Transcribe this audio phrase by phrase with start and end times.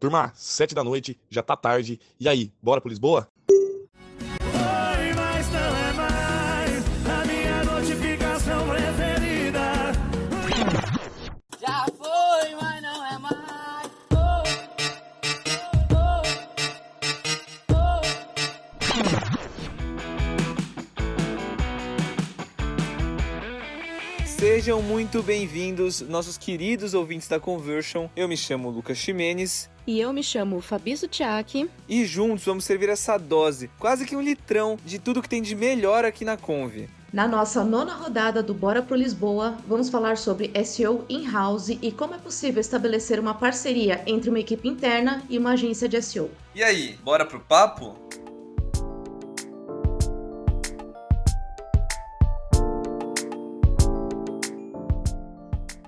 [0.00, 1.98] Turma, sete da noite, já tá tarde.
[2.20, 3.28] E aí, bora pro Lisboa?
[24.68, 28.06] Sejam muito bem-vindos, nossos queridos ouvintes da Conversion.
[28.14, 31.70] Eu me chamo Lucas Ximenes E eu me chamo Fabi Sutiaki.
[31.88, 35.54] e juntos vamos servir essa dose, quase que um litrão, de tudo que tem de
[35.54, 36.86] melhor aqui na Conve.
[37.10, 42.14] Na nossa nona rodada do Bora pro Lisboa, vamos falar sobre SEO in-house e como
[42.14, 46.30] é possível estabelecer uma parceria entre uma equipe interna e uma agência de SEO.
[46.54, 47.96] E aí, bora pro papo?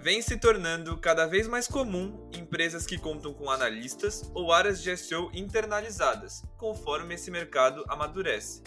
[0.02, 4.96] Vem se tornando cada vez mais comum empresas que contam com analistas ou áreas de
[4.96, 8.62] SEO internalizadas, conforme esse mercado amadurece.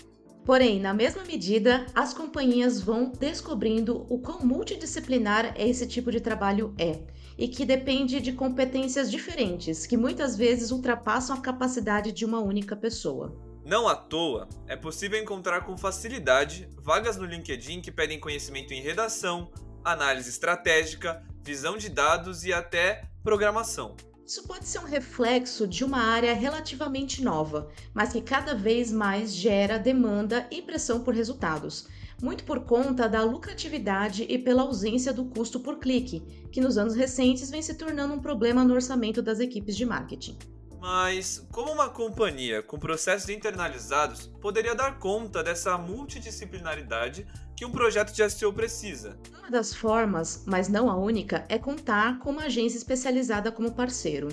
[0.46, 6.76] Porém, na mesma medida, as companhias vão descobrindo o quão multidisciplinar esse tipo de trabalho
[6.78, 7.00] é
[7.36, 12.76] e que depende de competências diferentes, que muitas vezes ultrapassam a capacidade de uma única
[12.76, 13.36] pessoa.
[13.66, 18.84] Não à toa, é possível encontrar com facilidade vagas no LinkedIn que pedem conhecimento em
[18.84, 19.50] redação,
[19.84, 23.98] análise estratégica, visão de dados e até programação.
[24.26, 29.34] Isso pode ser um reflexo de uma área relativamente nova, mas que cada vez mais
[29.34, 31.90] gera demanda e pressão por resultados,
[32.22, 36.96] muito por conta da lucratividade e pela ausência do custo por clique, que nos anos
[36.96, 40.38] recentes vem se tornando um problema no orçamento das equipes de marketing.
[40.84, 48.12] Mas como uma companhia com processos internalizados poderia dar conta dessa multidisciplinaridade que um projeto
[48.12, 49.18] de SEO precisa?
[49.40, 54.28] Uma das formas, mas não a única, é contar com uma agência especializada como parceiro.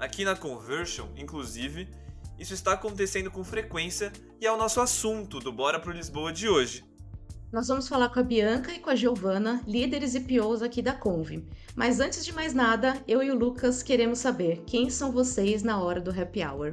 [0.00, 1.88] Aqui na Conversion, inclusive,
[2.36, 6.48] isso está acontecendo com frequência e é o nosso assunto do Bora pro Lisboa de
[6.48, 6.84] hoje.
[7.52, 10.94] Nós vamos falar com a Bianca e com a Giovana, líderes e POs aqui da
[10.94, 11.46] Conve.
[11.76, 15.82] Mas antes de mais nada, eu e o Lucas queremos saber quem são vocês na
[15.82, 16.72] hora do happy hour.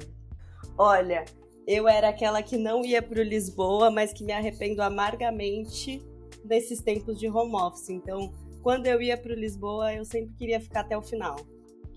[0.78, 1.26] Olha,
[1.68, 6.02] eu era aquela que não ia pro Lisboa, mas que me arrependo amargamente
[6.46, 7.90] desses tempos de home office.
[7.90, 11.36] Então, quando eu ia pro Lisboa, eu sempre queria ficar até o final.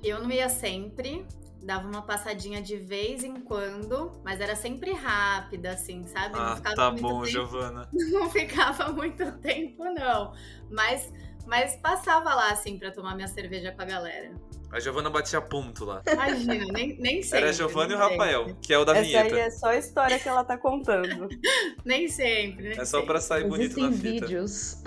[0.03, 1.25] Eu não ia sempre,
[1.62, 6.34] dava uma passadinha de vez em quando, mas era sempre rápida, assim, sabe?
[6.37, 7.89] Ah, não ficava tá muito bom, tempo, Giovana.
[7.93, 10.33] Não ficava muito tempo, não.
[10.71, 11.12] Mas,
[11.47, 14.33] mas passava lá, assim, pra tomar minha cerveja com a galera.
[14.73, 16.00] A Giovana batia ponto lá.
[16.11, 17.39] Imagina, nem, nem sempre.
[17.41, 18.61] Era a Giovana e o Rafael, sempre.
[18.62, 19.34] que é o da Essa vinheta.
[19.34, 21.29] aí é só a história que ela tá contando.
[21.84, 24.27] Nem sempre, nem É só pra sair bonito Existem na fita.
[24.27, 24.83] vídeos.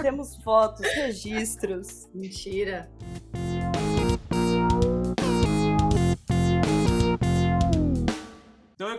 [0.00, 2.08] Temos fotos, registros.
[2.12, 2.90] Mentira.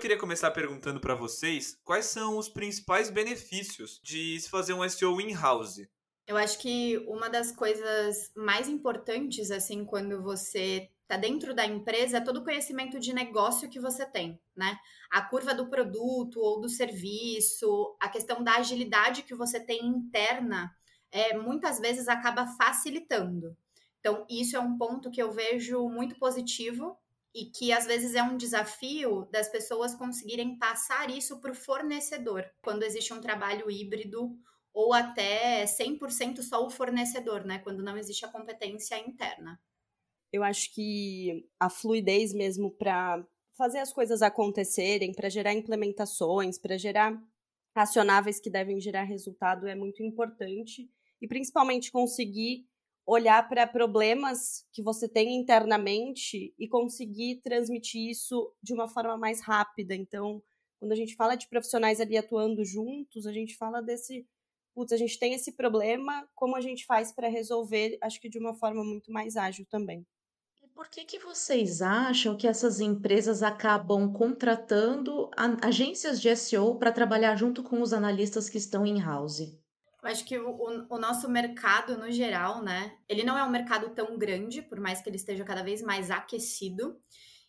[0.03, 5.21] Queria começar perguntando pra vocês quais são os principais benefícios de se fazer um SEO
[5.21, 5.87] in-house.
[6.27, 12.17] Eu acho que uma das coisas mais importantes, assim, quando você tá dentro da empresa,
[12.17, 14.77] é todo o conhecimento de negócio que você tem, né?
[15.09, 20.69] A curva do produto ou do serviço, a questão da agilidade que você tem interna,
[21.13, 23.55] é, muitas vezes acaba facilitando.
[24.01, 26.97] Então, isso é um ponto que eu vejo muito positivo
[27.33, 32.45] e que às vezes é um desafio das pessoas conseguirem passar isso para o fornecedor,
[32.61, 34.37] quando existe um trabalho híbrido
[34.73, 37.59] ou até 100% só o fornecedor, né?
[37.59, 39.59] Quando não existe a competência interna.
[40.31, 43.23] Eu acho que a fluidez mesmo para
[43.55, 47.21] fazer as coisas acontecerem, para gerar implementações, para gerar
[47.75, 50.89] acionáveis que devem gerar resultado é muito importante
[51.21, 52.67] e principalmente conseguir
[53.05, 59.41] olhar para problemas que você tem internamente e conseguir transmitir isso de uma forma mais
[59.41, 59.93] rápida.
[59.93, 60.41] Então,
[60.79, 64.25] quando a gente fala de profissionais ali atuando juntos, a gente fala desse
[64.73, 68.39] putz, a gente tem esse problema, como a gente faz para resolver, acho que de
[68.39, 70.05] uma forma muito mais ágil também.
[70.63, 75.29] E por que, que vocês acham que essas empresas acabam contratando
[75.61, 79.62] agências de SEO para trabalhar junto com os analistas que estão in-house?
[80.03, 82.97] Eu acho que o, o- o nosso mercado, no geral, né?
[83.07, 86.11] Ele não é um mercado tão grande, por mais que ele esteja cada vez mais
[86.11, 86.99] aquecido.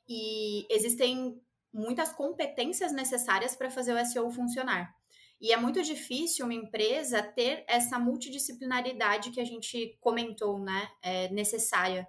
[0.09, 1.41] E existem
[1.73, 4.95] muitas competências necessárias para fazer o SEO funcionar.
[5.41, 10.89] E é muito difícil uma empresa ter essa multidisciplinaridade que a gente comentou, né?
[11.03, 12.07] É necessária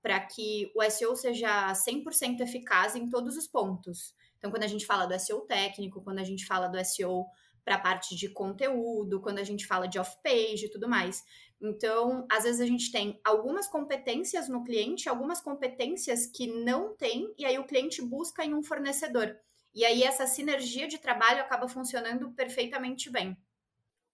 [0.00, 4.14] para que o SEO seja 100% eficaz em todos os pontos.
[4.38, 7.26] Então, quando a gente fala do SEO técnico, quando a gente fala do SEO
[7.68, 11.22] para a parte de conteúdo, quando a gente fala de off-page e tudo mais.
[11.60, 17.30] Então, às vezes a gente tem algumas competências no cliente, algumas competências que não tem,
[17.36, 19.36] e aí o cliente busca em um fornecedor.
[19.74, 23.36] E aí essa sinergia de trabalho acaba funcionando perfeitamente bem.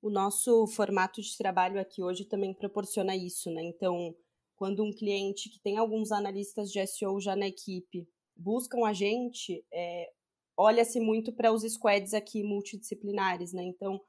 [0.03, 3.63] O nosso formato de trabalho aqui hoje também proporciona isso, né?
[3.63, 4.17] Então,
[4.57, 8.05] quando um cliente que tem alguns analistas de SEO já na equipe
[8.37, 10.11] buscam a gente, é,
[10.57, 13.63] olha-se muito para os squads aqui multidisciplinares, né?
[13.63, 14.01] Então,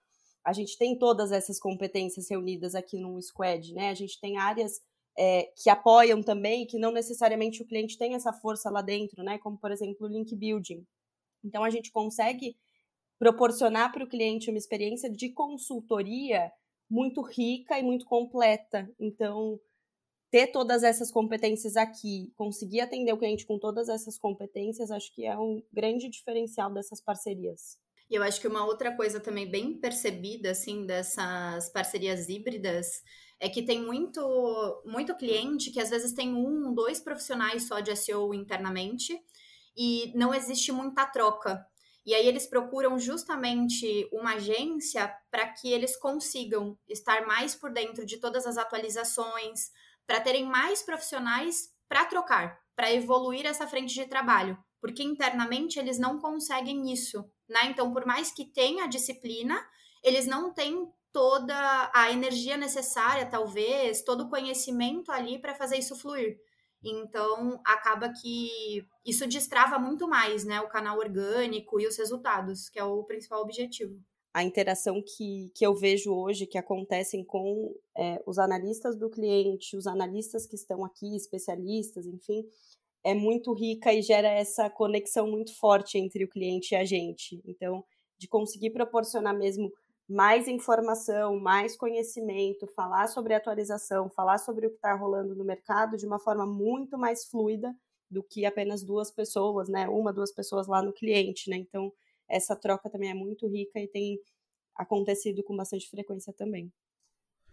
[0.46, 3.90] a gente tem todas essas competências reunidas aqui no squad, né?
[3.90, 4.80] A gente tem áreas
[5.18, 9.38] é, que apoiam também, que não necessariamente o cliente tem essa força lá dentro, né?
[9.40, 10.86] Como, por exemplo, o link building.
[11.44, 12.56] Então, a gente consegue
[13.18, 16.52] proporcionar para o cliente uma experiência de consultoria
[16.90, 18.90] muito rica e muito completa.
[19.00, 19.60] Então,
[20.36, 25.26] ter todas essas competências aqui, conseguir atender o cliente com todas essas competências, acho que
[25.26, 27.78] é um grande diferencial dessas parcerias.
[28.10, 33.02] E eu acho que uma outra coisa também bem percebida, assim, dessas parcerias híbridas
[33.40, 37.96] é que tem muito, muito cliente que às vezes tem um, dois profissionais só de
[37.96, 39.18] SEO internamente
[39.74, 41.66] e não existe muita troca.
[42.06, 48.06] E aí eles procuram justamente uma agência para que eles consigam estar mais por dentro
[48.06, 49.72] de todas as atualizações,
[50.06, 56.00] para terem mais profissionais para trocar, para evoluir essa frente de trabalho, porque internamente eles
[56.00, 57.66] não conseguem isso né?
[57.66, 59.64] Então, por mais que tenha a disciplina,
[60.04, 65.96] eles não têm toda a energia necessária, talvez, todo o conhecimento ali para fazer isso
[65.96, 66.38] fluir.
[66.84, 70.60] Então, acaba que isso destrava muito mais, né?
[70.62, 74.00] O canal orgânico e os resultados, que é o principal objetivo.
[74.36, 79.78] A interação que, que eu vejo hoje, que acontecem com é, os analistas do cliente,
[79.78, 82.46] os analistas que estão aqui, especialistas, enfim,
[83.02, 87.42] é muito rica e gera essa conexão muito forte entre o cliente e a gente.
[87.46, 87.82] Então,
[88.18, 89.72] de conseguir proporcionar mesmo
[90.06, 95.96] mais informação, mais conhecimento, falar sobre atualização, falar sobre o que está rolando no mercado
[95.96, 97.74] de uma forma muito mais fluida
[98.12, 99.88] do que apenas duas pessoas, né?
[99.88, 101.56] Uma, duas pessoas lá no cliente, né?
[101.56, 101.90] Então,
[102.30, 104.20] essa troca também é muito rica e tem
[104.76, 106.72] acontecido com bastante frequência também.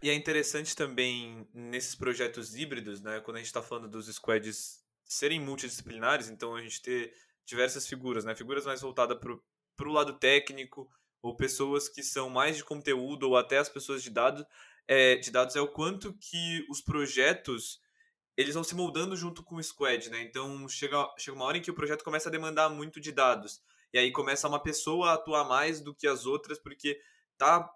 [0.01, 3.21] E é interessante também nesses projetos híbridos, né?
[3.21, 7.13] Quando a gente está falando dos squads serem multidisciplinares, então a gente ter
[7.45, 8.35] diversas figuras, né?
[8.35, 10.89] Figuras mais voltadas para o lado técnico,
[11.21, 14.45] ou pessoas que são mais de conteúdo, ou até as pessoas de dados,
[14.85, 17.81] é, de dados é o quanto que os projetos
[18.35, 20.21] eles vão se moldando junto com o squad, né?
[20.21, 23.61] Então chega, chega uma hora em que o projeto começa a demandar muito de dados.
[23.93, 26.99] E aí começa uma pessoa a atuar mais do que as outras, porque
[27.37, 27.69] tá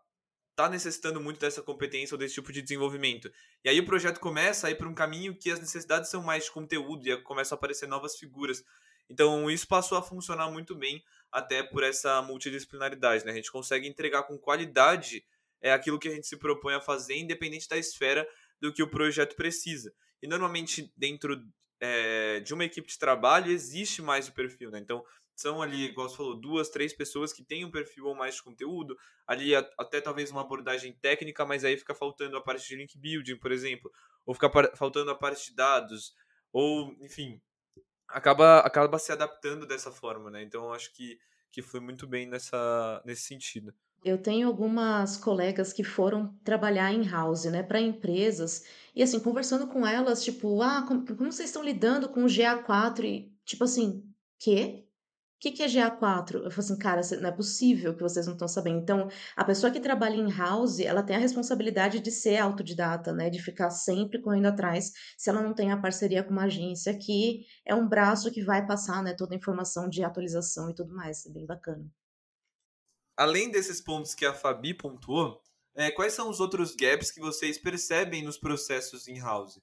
[0.57, 3.31] está necessitando muito dessa competência ou desse tipo de desenvolvimento.
[3.63, 6.45] E aí o projeto começa a ir para um caminho que as necessidades são mais
[6.45, 8.63] de conteúdo e começam a aparecer novas figuras.
[9.07, 13.23] Então isso passou a funcionar muito bem até por essa multidisciplinaridade.
[13.23, 13.33] Né?
[13.33, 15.23] A gente consegue entregar com qualidade
[15.61, 18.27] é aquilo que a gente se propõe a fazer, independente da esfera
[18.59, 19.93] do que o projeto precisa.
[20.21, 21.43] E normalmente dentro
[21.79, 24.71] é, de uma equipe de trabalho existe mais o perfil.
[24.71, 24.79] Né?
[24.79, 25.03] Então
[25.37, 28.43] são ali, igual você falou, duas, três pessoas que têm um perfil ou mais de
[28.43, 32.97] conteúdo, ali até talvez uma abordagem técnica, mas aí fica faltando a parte de link
[32.97, 33.91] building, por exemplo,
[34.25, 36.13] ou fica faltando a parte de dados,
[36.51, 37.39] ou, enfim,
[38.07, 40.41] acaba, acaba se adaptando dessa forma, né?
[40.41, 41.19] Então, eu acho que,
[41.51, 43.73] que foi muito bem nessa, nesse sentido.
[44.03, 49.67] Eu tenho algumas colegas que foram trabalhar em house, né, para empresas, e assim, conversando
[49.67, 53.03] com elas, tipo, ah, como, como vocês estão lidando com o GA4?
[53.03, 54.03] E, tipo assim,
[54.39, 54.86] quê?
[55.37, 56.33] O que, que é GA4?
[56.33, 58.79] Eu falei assim, cara, não é possível que vocês não estão sabendo.
[58.79, 63.29] Então, a pessoa que trabalha em house, ela tem a responsabilidade de ser autodidata, né?
[63.29, 67.45] De ficar sempre correndo atrás, se ela não tem a parceria com uma agência que
[67.63, 71.23] é um braço que vai passar, né, toda a informação de atualização e tudo mais.
[71.27, 71.85] É bem bacana.
[73.15, 75.39] Além desses pontos que a Fabi pontuou,
[75.75, 79.59] é, quais são os outros gaps que vocês percebem nos processos in house?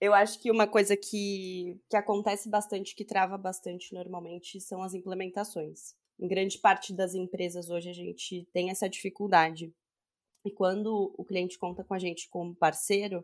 [0.00, 4.94] Eu acho que uma coisa que, que acontece bastante, que trava bastante normalmente, são as
[4.94, 5.94] implementações.
[6.18, 9.74] Em grande parte das empresas hoje a gente tem essa dificuldade.
[10.42, 13.22] E quando o cliente conta com a gente como parceiro,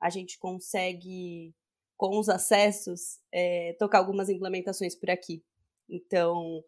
[0.00, 1.52] a gente consegue,
[1.96, 5.42] com os acessos, é, tocar algumas implementações por aqui.
[5.88, 6.64] Então,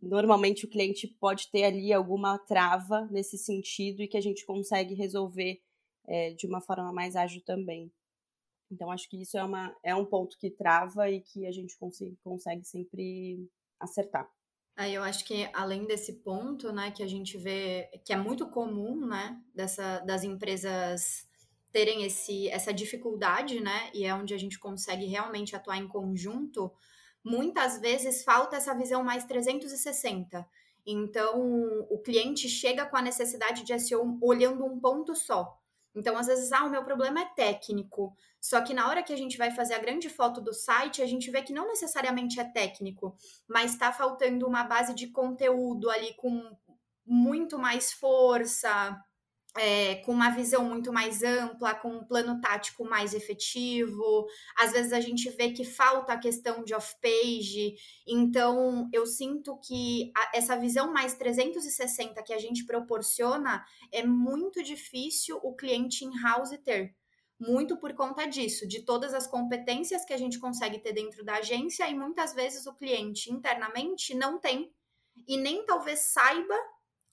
[0.00, 4.94] normalmente o cliente pode ter ali alguma trava nesse sentido e que a gente consegue
[4.94, 5.60] resolver
[6.06, 7.92] é, de uma forma mais ágil também.
[8.70, 11.76] Então, acho que isso é, uma, é um ponto que trava e que a gente
[11.78, 13.48] consegue, consegue sempre
[13.80, 14.28] acertar.
[14.76, 18.46] Aí eu acho que além desse ponto, né, que a gente vê que é muito
[18.48, 21.26] comum, né, dessa, das empresas
[21.72, 26.72] terem esse, essa dificuldade, né, e é onde a gente consegue realmente atuar em conjunto,
[27.24, 30.48] muitas vezes falta essa visão mais 360.
[30.86, 35.57] Então, o cliente chega com a necessidade de SEO olhando um ponto só.
[35.98, 38.14] Então, às vezes, ah, o meu problema é técnico.
[38.40, 41.06] Só que na hora que a gente vai fazer a grande foto do site, a
[41.06, 43.16] gente vê que não necessariamente é técnico,
[43.48, 46.56] mas está faltando uma base de conteúdo ali com
[47.04, 48.96] muito mais força,
[49.58, 54.26] é, com uma visão muito mais ampla, com um plano tático mais efetivo.
[54.56, 57.76] Às vezes a gente vê que falta a questão de off-page.
[58.06, 64.62] Então, eu sinto que a, essa visão mais 360 que a gente proporciona é muito
[64.62, 66.94] difícil o cliente in-house ter.
[67.40, 71.36] Muito por conta disso, de todas as competências que a gente consegue ter dentro da
[71.36, 74.72] agência e muitas vezes o cliente internamente não tem
[75.26, 76.54] e nem talvez saiba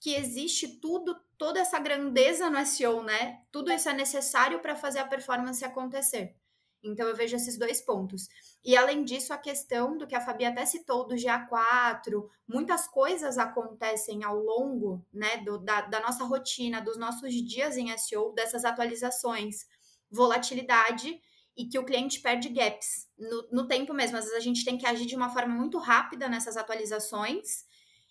[0.00, 3.42] que existe tudo, toda essa grandeza no SEO, né?
[3.50, 6.34] Tudo isso é necessário para fazer a performance acontecer.
[6.82, 8.28] Então eu vejo esses dois pontos.
[8.64, 13.38] E além disso, a questão do que a Fabi até citou do GA4, muitas coisas
[13.38, 18.64] acontecem ao longo né, do, da, da nossa rotina, dos nossos dias em SEO, dessas
[18.64, 19.66] atualizações,
[20.10, 21.20] volatilidade
[21.56, 24.16] e que o cliente perde gaps no, no tempo mesmo.
[24.16, 27.64] Às vezes a gente tem que agir de uma forma muito rápida nessas atualizações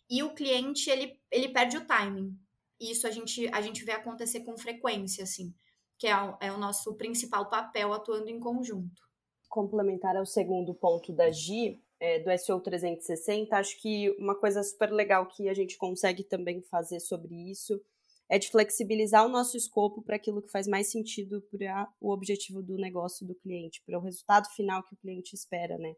[0.09, 2.37] e o cliente ele, ele perde o timing.
[2.79, 5.53] Isso a gente, a gente vê acontecer com frequência, assim,
[5.97, 9.01] que é o, é o nosso principal papel atuando em conjunto.
[9.49, 14.91] Complementar ao segundo ponto da Gi, é, do SEO 360, acho que uma coisa super
[14.91, 17.81] legal que a gente consegue também fazer sobre isso
[18.27, 22.61] é de flexibilizar o nosso escopo para aquilo que faz mais sentido para o objetivo
[22.61, 25.93] do negócio do cliente, para o resultado final que o cliente espera, né?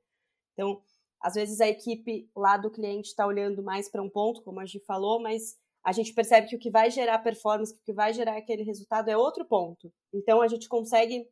[0.54, 0.82] Então,
[1.22, 4.66] às vezes a equipe lá do cliente está olhando mais para um ponto, como a
[4.66, 5.58] gente falou, mas
[5.88, 8.62] a gente percebe que o que vai gerar performance, que o que vai gerar aquele
[8.62, 9.90] resultado é outro ponto.
[10.14, 11.26] Então a gente consegue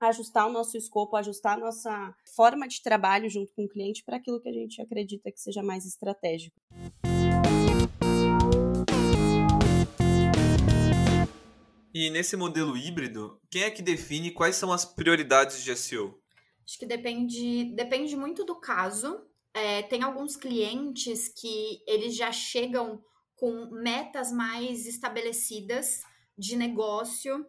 [0.00, 4.16] ajustar o nosso escopo, ajustar a nossa forma de trabalho junto com o cliente para
[4.16, 6.56] aquilo que a gente acredita que seja mais estratégico.
[11.92, 16.18] E nesse modelo híbrido, quem é que define quais são as prioridades de SEO?
[16.66, 19.20] Acho que depende, depende muito do caso.
[19.52, 23.04] É, tem alguns clientes que eles já chegam
[23.38, 26.02] com metas mais estabelecidas
[26.36, 27.46] de negócio,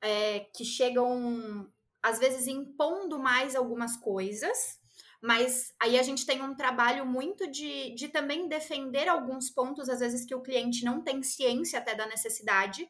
[0.00, 1.68] é, que chegam,
[2.02, 4.80] às vezes, impondo mais algumas coisas,
[5.20, 10.00] mas aí a gente tem um trabalho muito de, de também defender alguns pontos, às
[10.00, 12.88] vezes, que o cliente não tem ciência até da necessidade,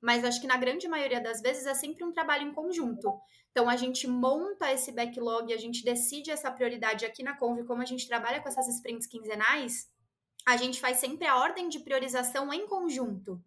[0.00, 3.18] mas acho que na grande maioria das vezes é sempre um trabalho em conjunto.
[3.50, 7.80] Então a gente monta esse backlog, a gente decide essa prioridade aqui na Conv, como
[7.80, 9.88] a gente trabalha com essas sprints quinzenais,
[10.46, 13.42] a gente faz sempre a ordem de priorização em conjunto.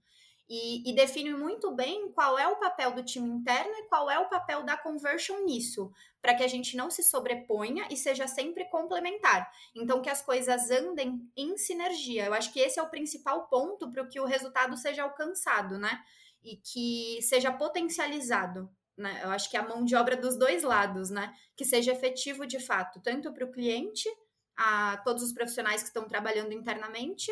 [0.49, 4.17] E, e, define muito bem qual é o papel do time interno e qual é
[4.17, 8.63] o papel da conversion nisso, para que a gente não se sobreponha e seja sempre
[8.69, 9.51] complementar.
[9.75, 12.27] Então, que as coisas andem em sinergia.
[12.27, 16.01] Eu acho que esse é o principal ponto para que o resultado seja alcançado, né?
[16.47, 18.69] e que seja potencializado.
[18.95, 19.19] Né?
[19.23, 21.33] Eu acho que é a mão de obra dos dois lados, né?
[21.55, 24.09] Que seja efetivo de fato, tanto para o cliente,
[24.57, 27.31] a todos os profissionais que estão trabalhando internamente,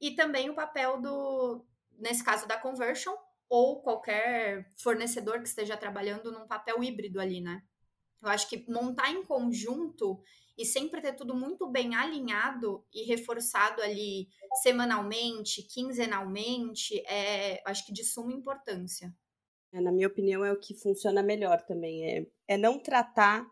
[0.00, 1.64] e também o papel do,
[1.98, 3.14] nesse caso, da conversion,
[3.48, 7.62] ou qualquer fornecedor que esteja trabalhando num papel híbrido ali, né?
[8.22, 10.20] Eu acho que montar em conjunto
[10.56, 14.28] e sempre ter tudo muito bem alinhado e reforçado ali
[14.62, 19.14] semanalmente, quinzenalmente, é, acho que de suma importância.
[19.72, 22.04] É, na minha opinião, é o que funciona melhor também.
[22.08, 23.46] É, é não tratar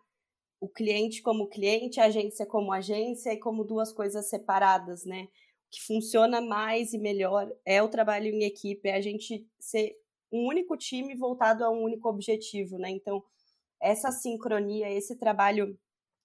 [0.63, 5.25] o cliente como cliente, a agência como agência e como duas coisas separadas, né?
[5.25, 5.29] O
[5.73, 9.97] que funciona mais e melhor é o trabalho em equipe, é a gente ser
[10.31, 12.91] um único time voltado a um único objetivo, né?
[12.91, 13.25] Então,
[13.81, 15.77] essa sincronia, esse trabalho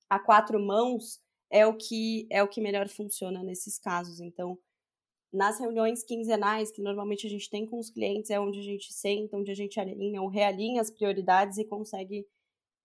[0.07, 4.19] a quatro mãos é o que é o que melhor funciona nesses casos.
[4.19, 4.55] Então,
[5.33, 8.93] nas reuniões quinzenais que normalmente a gente tem com os clientes, é onde a gente
[8.93, 12.27] senta, onde a gente alinha ou realinha as prioridades e consegue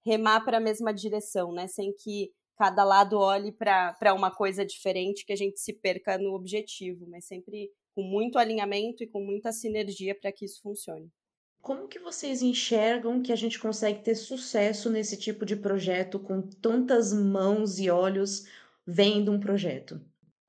[0.05, 1.67] remar para a mesma direção, né?
[1.67, 6.35] Sem que cada lado olhe para uma coisa diferente, que a gente se perca no
[6.35, 11.11] objetivo, mas sempre com muito alinhamento e com muita sinergia para que isso funcione.
[11.61, 16.43] Como que vocês enxergam que a gente consegue ter sucesso nesse tipo de projeto com
[16.43, 18.45] tantas mãos e olhos
[18.87, 20.01] vendo um projeto?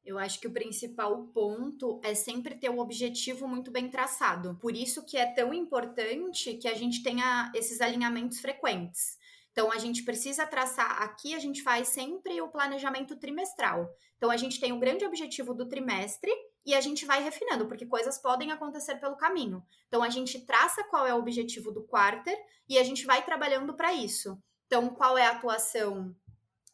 [0.03, 4.57] Eu acho que o principal ponto é sempre ter o objetivo muito bem traçado.
[4.59, 9.17] Por isso que é tão importante que a gente tenha esses alinhamentos frequentes.
[9.53, 13.89] Então a gente precisa traçar aqui, a gente faz sempre o planejamento trimestral.
[14.17, 16.31] Então a gente tem o grande objetivo do trimestre
[16.65, 19.63] e a gente vai refinando, porque coisas podem acontecer pelo caminho.
[19.87, 23.73] Então a gente traça qual é o objetivo do quarter e a gente vai trabalhando
[23.75, 24.37] para isso.
[24.65, 26.15] Então, qual é a atuação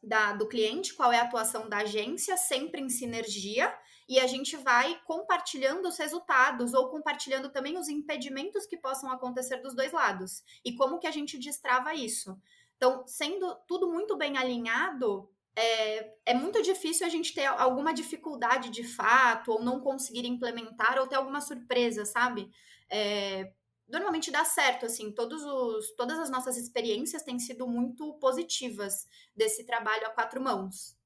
[0.01, 3.73] da, do cliente, qual é a atuação da agência, sempre em sinergia,
[4.07, 9.57] e a gente vai compartilhando os resultados ou compartilhando também os impedimentos que possam acontecer
[9.57, 12.35] dos dois lados e como que a gente destrava isso.
[12.79, 18.69] Então, sendo tudo muito bem alinhado, é, é muito difícil a gente ter alguma dificuldade
[18.69, 22.49] de fato, ou não conseguir implementar, ou ter alguma surpresa, sabe?
[22.89, 23.51] É,
[23.85, 29.05] normalmente dá certo, assim, todos os, todas as nossas experiências têm sido muito positivas
[29.35, 30.97] desse trabalho a quatro mãos.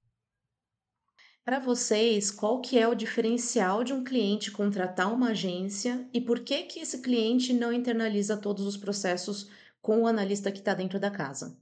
[1.43, 6.41] Para vocês, qual que é o diferencial de um cliente contratar uma agência e por
[6.41, 9.49] que que esse cliente não internaliza todos os processos
[9.81, 11.57] com o analista que está dentro da casa?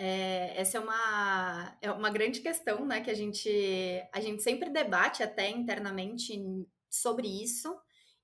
[0.00, 3.00] É, essa é uma, é uma grande questão, né?
[3.00, 3.50] Que a gente,
[4.12, 6.40] a gente sempre debate até internamente
[6.88, 7.76] sobre isso.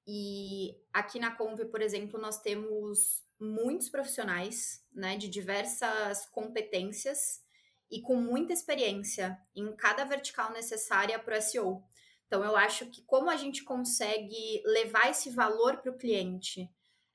[0.07, 7.43] E aqui na Conve, por exemplo, nós temos muitos profissionais, né, de diversas competências
[7.91, 11.83] e com muita experiência em cada vertical necessária para o SEO.
[12.27, 16.71] Então, eu acho que como a gente consegue levar esse valor para o cliente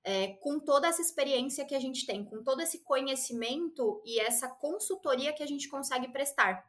[0.10, 4.48] é, com toda essa experiência que a gente tem, com todo esse conhecimento e essa
[4.48, 6.68] consultoria que a gente consegue prestar.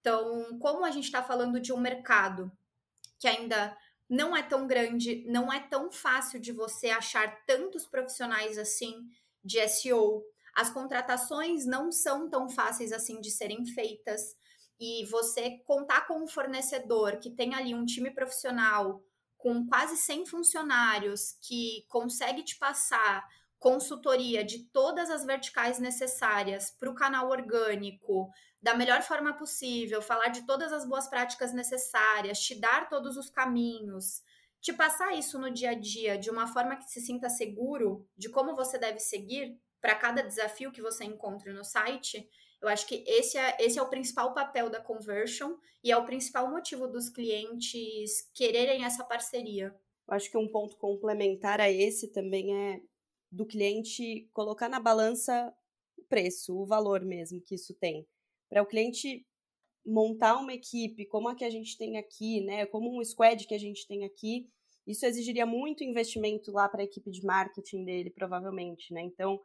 [0.00, 2.50] Então, como a gente está falando de um mercado
[3.20, 3.78] que ainda
[4.10, 8.96] não é tão grande, não é tão fácil de você achar tantos profissionais assim
[9.44, 10.20] de SEO,
[10.52, 14.34] as contratações não são tão fáceis assim de serem feitas.
[14.80, 19.00] E você contar com um fornecedor que tem ali um time profissional
[19.42, 26.88] com quase 100 funcionários que consegue te passar consultoria de todas as verticais necessárias para
[26.88, 28.30] o canal orgânico
[28.62, 33.28] da melhor forma possível, falar de todas as boas práticas necessárias, te dar todos os
[33.28, 34.22] caminhos,
[34.60, 38.28] te passar isso no dia a dia de uma forma que se sinta seguro de
[38.28, 42.28] como você deve seguir para cada desafio que você encontre no site,
[42.62, 46.06] eu acho que esse é, esse é o principal papel da conversion e é o
[46.06, 49.74] principal motivo dos clientes quererem essa parceria.
[50.08, 52.80] Eu acho que um ponto complementar a esse também é
[53.30, 55.52] do cliente colocar na balança
[55.98, 58.06] o preço, o valor mesmo que isso tem.
[58.48, 59.26] Para o cliente
[59.84, 63.54] montar uma equipe como a que a gente tem aqui, né, como um squad que
[63.54, 64.48] a gente tem aqui,
[64.86, 69.00] isso exigiria muito investimento lá para a equipe de marketing dele, provavelmente, né?
[69.00, 69.40] Então,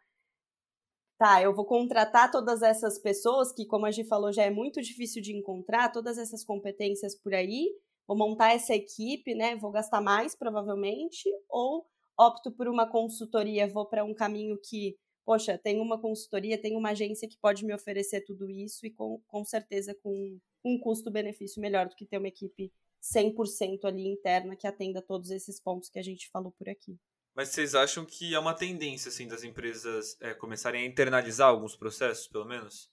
[1.17, 4.81] tá, eu vou contratar todas essas pessoas, que, como a gente falou, já é muito
[4.81, 7.69] difícil de encontrar, todas essas competências por aí,
[8.07, 9.55] vou montar essa equipe, né?
[9.55, 11.85] Vou gastar mais, provavelmente, ou
[12.17, 16.91] opto por uma consultoria, vou para um caminho que, poxa, tem uma consultoria, tem uma
[16.91, 21.87] agência que pode me oferecer tudo isso e com, com certeza com um custo-benefício melhor
[21.87, 26.03] do que ter uma equipe 100% ali interna que atenda todos esses pontos que a
[26.03, 26.97] gente falou por aqui.
[27.37, 31.75] Mas vocês acham que é uma tendência assim das empresas é, começarem a internalizar alguns
[31.75, 32.91] processos, pelo menos?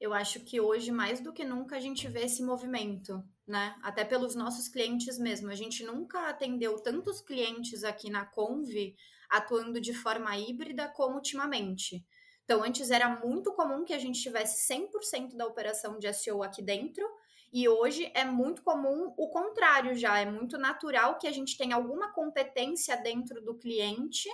[0.00, 3.76] Eu acho que hoje, mais do que nunca, a gente vê esse movimento, né?
[3.82, 5.50] Até pelos nossos clientes mesmo.
[5.50, 8.96] A gente nunca atendeu tantos clientes aqui na Conve
[9.28, 12.02] atuando de forma híbrida como ultimamente.
[12.44, 16.62] Então, antes era muito comum que a gente tivesse 100% da operação de SEO aqui
[16.62, 17.06] dentro,
[17.52, 21.76] e hoje é muito comum o contrário já, é muito natural que a gente tenha
[21.76, 24.28] alguma competência dentro do cliente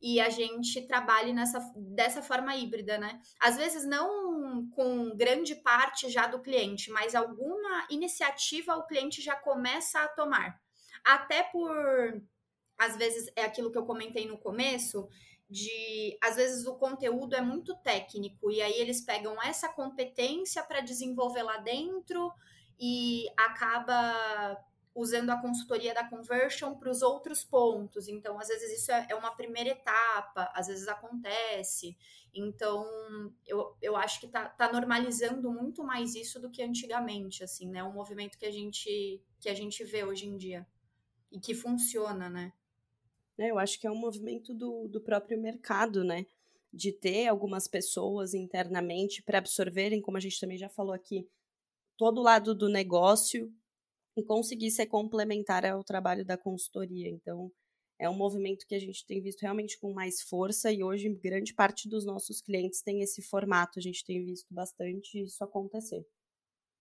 [0.00, 3.20] e a gente trabalhe nessa, dessa forma híbrida, né?
[3.40, 9.34] Às vezes não com grande parte já do cliente, mas alguma iniciativa o cliente já
[9.34, 10.60] começa a tomar.
[11.04, 11.70] Até por,
[12.78, 15.08] às vezes, é aquilo que eu comentei no começo,
[15.48, 20.80] de às vezes o conteúdo é muito técnico e aí eles pegam essa competência para
[20.80, 22.32] desenvolver lá dentro
[22.78, 24.62] e acaba
[24.94, 28.08] usando a consultoria da conversion para os outros pontos.
[28.08, 31.96] Então, às vezes isso é, é uma primeira etapa, às vezes acontece.
[32.34, 32.84] Então,
[33.46, 37.82] eu, eu acho que está tá normalizando muito mais isso do que antigamente, assim, né?
[37.84, 40.66] Um movimento que a gente que a gente vê hoje em dia
[41.30, 42.52] e que funciona, né?
[43.38, 46.26] É, eu acho que é um movimento do, do próprio mercado, né?
[46.72, 51.26] De ter algumas pessoas internamente para absorverem, como a gente também já falou aqui,
[51.96, 53.52] todo o lado do negócio
[54.16, 57.08] e conseguir ser complementar ao trabalho da consultoria.
[57.08, 57.50] Então,
[57.98, 61.54] é um movimento que a gente tem visto realmente com mais força e hoje grande
[61.54, 63.78] parte dos nossos clientes tem esse formato.
[63.78, 66.04] A gente tem visto bastante isso acontecer.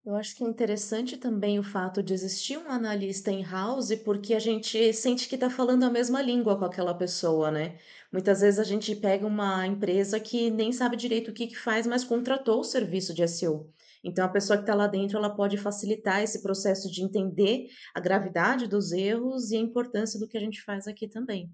[0.07, 4.39] Eu acho que é interessante também o fato de existir um analista in-house, porque a
[4.39, 7.77] gente sente que está falando a mesma língua com aquela pessoa, né?
[8.13, 11.89] Muitas vezes a gente pega uma empresa que nem sabe direito o que, que faz,
[11.89, 13.69] mas contratou o serviço de SEO.
[14.05, 17.99] Então, a pessoa que está lá dentro, ela pode facilitar esse processo de entender a
[17.99, 21.53] gravidade dos erros e a importância do que a gente faz aqui também.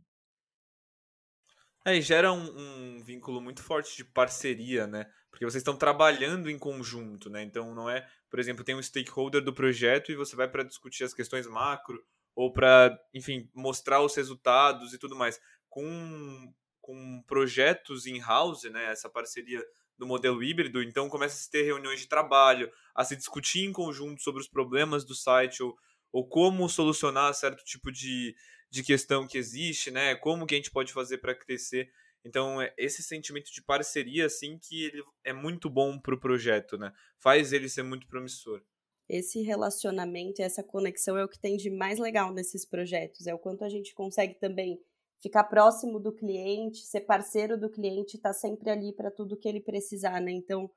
[1.87, 5.07] É, e gera um, um vínculo muito forte de parceria, né?
[5.33, 7.43] Porque vocês estão trabalhando em conjunto, né?
[7.43, 11.05] Então não é, por exemplo, tem um stakeholder do projeto e você vai para discutir
[11.05, 11.99] as questões macro
[12.37, 15.41] ou para, enfim, mostrar os resultados e tudo mais.
[15.71, 18.93] Com, com projetos in-house, né?
[18.93, 19.65] Essa parceria
[19.99, 23.73] do modelo híbrido, então começa a se ter reuniões de trabalho, a se discutir em
[23.73, 25.77] conjunto sobre os problemas do site ou,
[26.11, 28.35] ou como solucionar certo tipo de,
[28.71, 30.15] de questão que existe, né?
[30.17, 31.91] Como que a gente pode fazer para crescer.
[32.25, 36.79] Então, é esse sentimento de parceria, assim, que ele é muito bom para o projeto,
[36.79, 36.93] né?
[37.19, 38.63] Faz ele ser muito promissor.
[39.09, 43.27] Esse relacionamento e essa conexão é o que tem de mais legal nesses projetos.
[43.27, 44.81] É o quanto a gente consegue também
[45.21, 49.49] ficar próximo do cliente, ser parceiro do cliente, estar tá sempre ali para tudo que
[49.49, 50.33] ele precisar, né?
[50.33, 50.71] Então,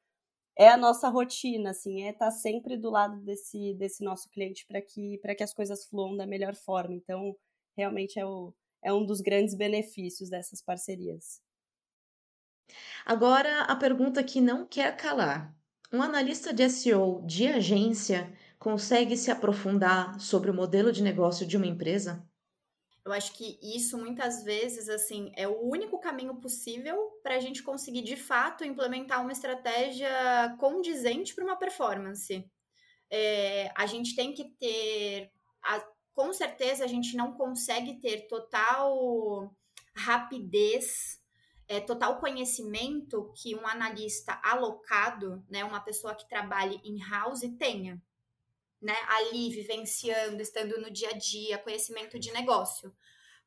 [0.58, 4.66] é a nossa rotina, assim, é estar tá sempre do lado desse, desse nosso cliente
[4.68, 6.94] para que, que as coisas fluam da melhor forma.
[6.96, 7.36] Então,
[7.78, 8.54] realmente é, o,
[8.86, 11.42] é um dos grandes benefícios dessas parcerias.
[13.04, 15.54] Agora, a pergunta que não quer calar.
[15.92, 21.58] Um analista de SEO de agência consegue se aprofundar sobre o modelo de negócio de
[21.58, 22.28] uma empresa?
[23.04, 27.62] Eu acho que isso muitas vezes assim é o único caminho possível para a gente
[27.62, 30.10] conseguir de fato implementar uma estratégia
[30.60, 32.44] condizente para uma performance.
[33.12, 35.32] É, a gente tem que ter,
[35.64, 39.54] a, com certeza a gente não consegue ter total
[39.94, 41.22] rapidez,
[41.68, 48.02] é, total conhecimento que um analista alocado, né, uma pessoa que trabalhe em house tenha
[48.82, 52.96] né, ali vivenciando, estando no dia a dia, conhecimento de negócio.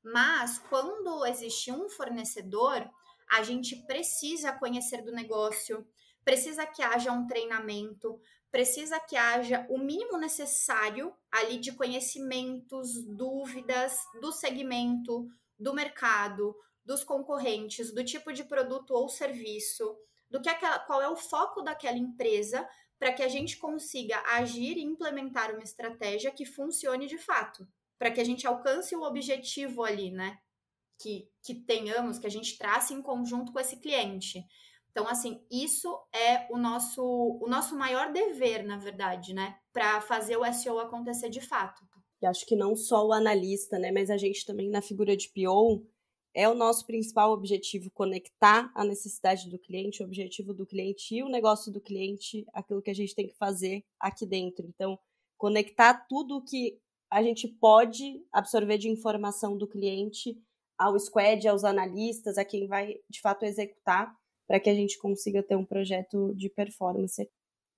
[0.03, 2.89] Mas quando existe um fornecedor,
[3.31, 5.87] a gente precisa conhecer do negócio,
[6.25, 13.99] precisa que haja um treinamento, precisa que haja o mínimo necessário ali de conhecimentos, dúvidas
[14.21, 19.95] do segmento, do mercado, dos concorrentes, do tipo de produto ou serviço,
[20.31, 22.67] do que aquela, qual é o foco daquela empresa
[22.99, 27.67] para que a gente consiga agir e implementar uma estratégia que funcione de fato,
[27.99, 30.39] para que a gente alcance o objetivo ali, né?
[30.99, 34.45] Que, que tenhamos, que a gente trace em conjunto com esse cliente.
[34.99, 37.01] Então, assim, isso é o nosso,
[37.41, 39.57] o nosso maior dever, na verdade, né?
[39.73, 41.85] Para fazer o SEO acontecer de fato.
[42.21, 43.93] E acho que não só o analista, né?
[43.93, 45.87] Mas a gente também, na figura de PO,
[46.35, 51.23] é o nosso principal objetivo conectar a necessidade do cliente, o objetivo do cliente e
[51.23, 54.67] o negócio do cliente, aquilo que a gente tem que fazer aqui dentro.
[54.67, 54.99] Então,
[55.37, 56.77] conectar tudo o que
[57.09, 60.37] a gente pode absorver de informação do cliente
[60.77, 64.13] ao squad, aos analistas, a quem vai de fato executar,
[64.49, 67.31] para que a gente consiga ter um projeto de performance.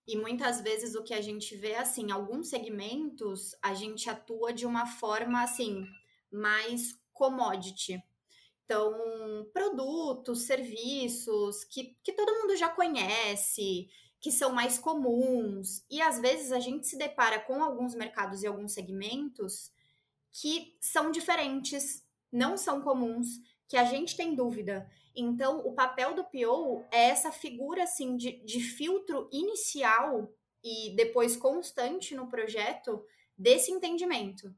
[0.06, 4.64] E muitas vezes o que a gente vê assim, alguns segmentos a gente atua de
[4.64, 5.84] uma forma assim
[6.32, 8.02] mais commodity,
[8.70, 13.88] então, produtos, serviços que, que todo mundo já conhece,
[14.20, 18.46] que são mais comuns, e às vezes a gente se depara com alguns mercados e
[18.46, 19.72] alguns segmentos
[20.32, 24.88] que são diferentes, não são comuns, que a gente tem dúvida.
[25.14, 31.36] Então, o papel do PO é essa figura assim de, de filtro inicial e depois
[31.36, 33.04] constante no projeto
[33.36, 34.54] desse entendimento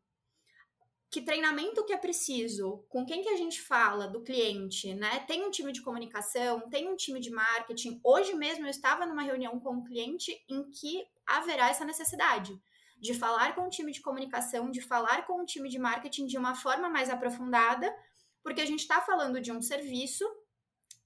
[1.13, 5.21] que treinamento que é preciso, com quem que a gente fala do cliente, né?
[5.27, 8.01] Tem um time de comunicação, tem um time de marketing.
[8.03, 12.59] Hoje mesmo eu estava numa reunião com um cliente em que haverá essa necessidade
[12.99, 16.39] de falar com o time de comunicação, de falar com o time de marketing de
[16.39, 17.95] uma forma mais aprofundada,
[18.43, 20.25] porque a gente está falando de um serviço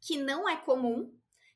[0.00, 1.12] que não é comum,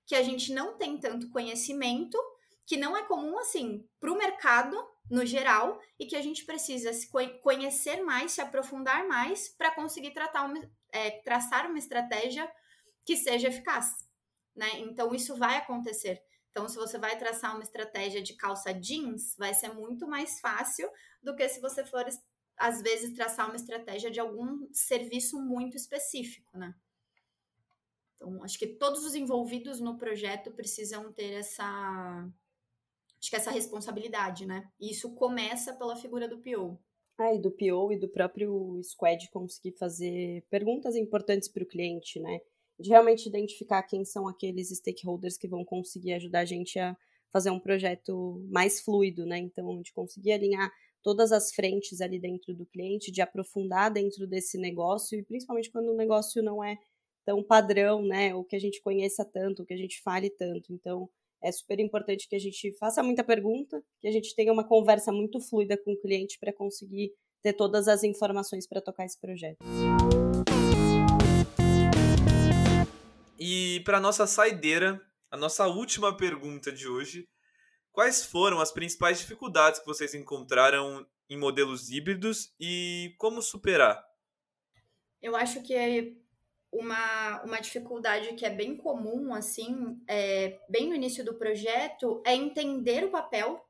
[0.07, 2.18] que a gente não tem tanto conhecimento,
[2.66, 4.76] que não é comum assim para o mercado
[5.11, 7.11] no geral e que a gente precisa se
[7.42, 12.50] conhecer mais, se aprofundar mais para conseguir tratar uma, é, traçar uma estratégia
[13.05, 14.09] que seja eficaz,
[14.55, 14.68] né?
[14.79, 16.22] Então isso vai acontecer.
[16.50, 20.90] Então, se você vai traçar uma estratégia de calça jeans, vai ser muito mais fácil
[21.22, 22.05] do que se você for,
[22.57, 26.74] às vezes, traçar uma estratégia de algum serviço muito específico, né?
[28.20, 32.28] Então, acho que todos os envolvidos no projeto precisam ter essa
[33.18, 34.70] acho que essa responsabilidade, né?
[34.78, 36.78] E isso começa pela figura do PO.
[37.18, 42.18] Ah, e do PO e do próprio squad conseguir fazer perguntas importantes para o cliente,
[42.20, 42.40] né?
[42.78, 46.96] De realmente identificar quem são aqueles stakeholders que vão conseguir ajudar a gente a
[47.30, 49.38] fazer um projeto mais fluido, né?
[49.38, 50.70] Então, de conseguir alinhar
[51.02, 55.90] todas as frentes ali dentro do cliente, de aprofundar dentro desse negócio, e principalmente quando
[55.90, 56.78] o negócio não é
[57.31, 58.35] tão padrão, né?
[58.35, 60.73] O que a gente conheça tanto, o que a gente fale tanto.
[60.73, 61.09] Então,
[61.40, 65.12] é super importante que a gente faça muita pergunta, que a gente tenha uma conversa
[65.12, 69.59] muito fluida com o cliente para conseguir ter todas as informações para tocar esse projeto.
[73.38, 77.29] E para nossa saideira, a nossa última pergunta de hoje.
[77.93, 84.05] Quais foram as principais dificuldades que vocês encontraram em modelos híbridos e como superar?
[85.23, 85.75] Eu acho que
[86.72, 92.35] uma, uma dificuldade que é bem comum, assim, é, bem no início do projeto, é
[92.35, 93.64] entender o papel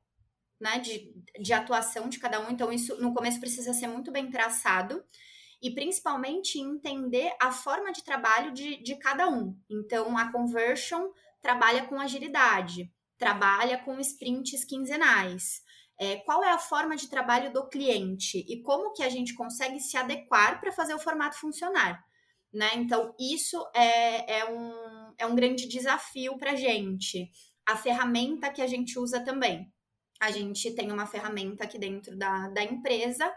[0.59, 2.51] né, de, de atuação de cada um.
[2.51, 5.03] Então, isso no começo precisa ser muito bem traçado
[5.61, 9.57] e principalmente entender a forma de trabalho de, de cada um.
[9.69, 11.09] Então, a conversion
[11.41, 15.63] trabalha com agilidade, trabalha com sprints quinzenais.
[15.99, 19.79] É, qual é a forma de trabalho do cliente e como que a gente consegue
[19.79, 22.03] se adequar para fazer o formato funcionar.
[22.53, 22.69] Né?
[22.75, 27.29] Então, isso é, é, um, é um grande desafio para a gente.
[27.65, 29.71] A ferramenta que a gente usa também.
[30.19, 33.31] A gente tem uma ferramenta aqui dentro da, da empresa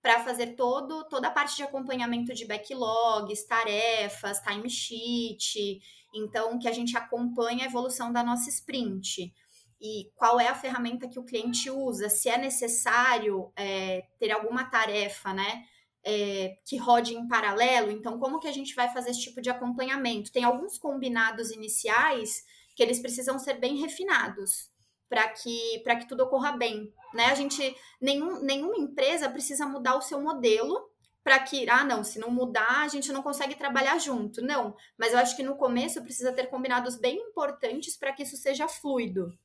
[0.00, 5.80] para fazer todo, toda a parte de acompanhamento de backlogs, tarefas, timesheet,
[6.14, 9.32] então que a gente acompanha a evolução da nossa sprint.
[9.80, 14.64] E qual é a ferramenta que o cliente usa, se é necessário é, ter alguma
[14.64, 15.64] tarefa, né?
[16.10, 19.50] É, que rode em paralelo, então como que a gente vai fazer esse tipo de
[19.50, 20.32] acompanhamento?
[20.32, 22.42] Tem alguns combinados iniciais
[22.74, 24.70] que eles precisam ser bem refinados
[25.08, 26.92] para que, que tudo ocorra bem.
[27.12, 27.26] Né?
[27.26, 30.88] A gente, nenhum, nenhuma empresa precisa mudar o seu modelo
[31.24, 34.40] para que, ah, não, se não mudar, a gente não consegue trabalhar junto.
[34.40, 38.36] Não, mas eu acho que no começo precisa ter combinados bem importantes para que isso
[38.36, 39.36] seja fluido.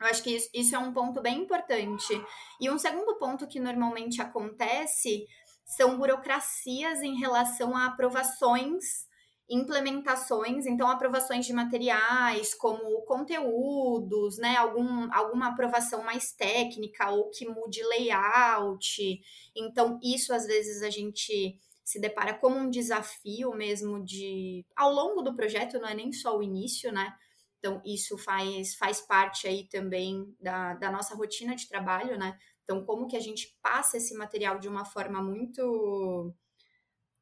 [0.00, 2.22] Eu acho que isso é um ponto bem importante.
[2.60, 5.26] E um segundo ponto que normalmente acontece
[5.66, 9.06] são burocracias em relação a aprovações
[9.48, 17.48] implementações, então aprovações de materiais, como conteúdos, né, algum, alguma aprovação mais técnica ou que
[17.48, 19.20] mude layout.
[19.54, 25.22] Então, isso às vezes a gente se depara como um desafio mesmo de ao longo
[25.22, 27.14] do projeto, não é nem só o início, né?
[27.60, 32.36] Então, isso faz, faz parte aí também da, da nossa rotina de trabalho, né?
[32.66, 36.34] Então, como que a gente passa esse material de uma forma muito,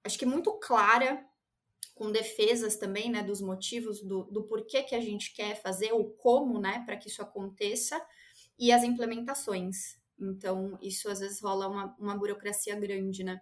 [0.03, 1.23] acho que muito clara
[1.95, 6.11] com defesas também, né, dos motivos do, do porquê que a gente quer fazer ou
[6.15, 8.03] como, né, para que isso aconteça,
[8.59, 9.97] e as implementações.
[10.19, 13.41] Então, isso às vezes rola uma, uma burocracia grande, né?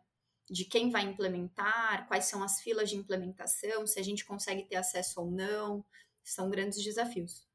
[0.50, 4.76] De quem vai implementar, quais são as filas de implementação, se a gente consegue ter
[4.76, 5.84] acesso ou não,
[6.24, 7.46] são grandes desafios.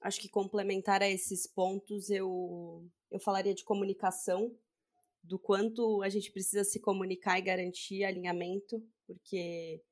[0.00, 4.56] Acho que complementar a esses pontos, eu, eu falaria de comunicação,
[5.22, 9.82] do quanto a gente precisa se comunicar e garantir alinhamento, porque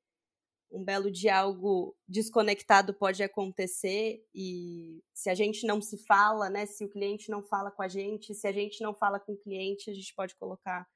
[0.71, 6.85] um belo diálogo desconectado pode acontecer e se a gente não se fala, né, se
[6.85, 9.91] o cliente não fala com a gente, se a gente não fala com o cliente,
[9.91, 10.87] a gente pode colocar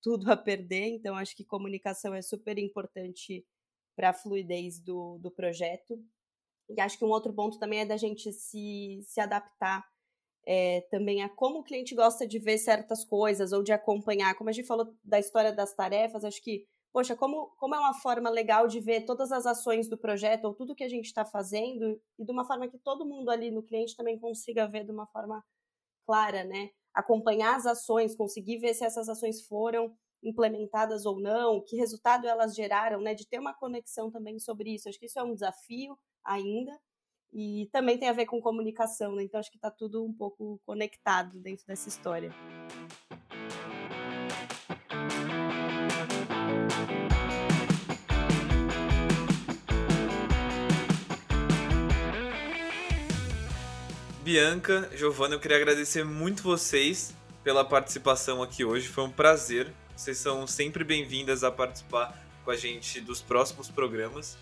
[0.00, 0.86] tudo a perder.
[0.86, 3.44] Então, acho que comunicação é super importante
[3.96, 5.98] para a fluidez do, do projeto.
[6.68, 9.84] E acho que um outro ponto também é da gente se, se adaptar
[10.46, 14.34] é, também a como o cliente gosta de ver certas coisas ou de acompanhar.
[14.36, 17.94] Como a gente falou da história das tarefas, acho que, poxa, como, como é uma
[17.94, 21.24] forma legal de ver todas as ações do projeto ou tudo que a gente está
[21.24, 24.92] fazendo e de uma forma que todo mundo ali no cliente também consiga ver de
[24.92, 25.44] uma forma
[26.06, 26.70] clara, né?
[26.94, 32.54] Acompanhar as ações, conseguir ver se essas ações foram implementadas ou não, que resultado elas
[32.54, 33.14] geraram, né?
[33.14, 34.88] De ter uma conexão também sobre isso.
[34.88, 36.72] Acho que isso é um desafio ainda,
[37.32, 39.22] e também tem a ver com comunicação, né?
[39.24, 42.34] Então acho que está tudo um pouco conectado dentro dessa história.
[54.22, 58.88] Bianca, Giovana, eu queria agradecer muito vocês pela participação aqui hoje.
[58.88, 59.72] Foi um prazer.
[59.96, 64.36] Vocês são sempre bem-vindas a participar com a gente dos próximos programas.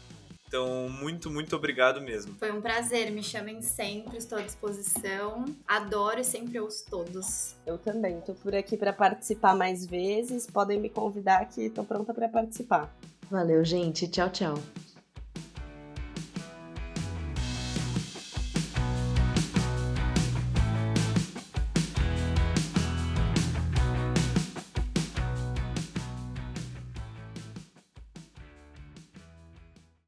[0.47, 2.35] Então, muito, muito obrigado mesmo.
[2.39, 5.45] Foi um prazer, me chamem sempre, estou à disposição.
[5.67, 7.57] Adoro e sempre ouço todos.
[7.67, 10.47] Eu também, estou por aqui para participar mais vezes.
[10.47, 12.95] Podem me convidar que estou pronta para participar.
[13.31, 14.07] Valeu, gente.
[14.07, 14.55] Tchau, tchau.